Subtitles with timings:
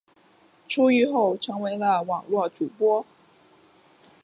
[0.67, 3.05] 出狱后成为了网络主播。